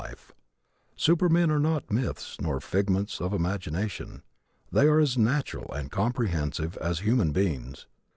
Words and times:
The 0.01 0.17
supermen 0.95 1.51
are 1.51 1.59
not 1.59 1.91
myths 1.91 2.41
nor 2.41 2.59
figments 2.59 3.21
of 3.21 3.33
imagination. 3.35 4.23
They 4.71 4.87
are 4.87 4.97
as 4.99 5.15
natural 5.15 5.71
and 5.75 5.91
comprehensive 5.91 6.75
as 6.77 7.01
human 7.01 7.31
beings. 7.33 7.85